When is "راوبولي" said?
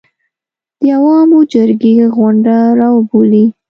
2.79-3.45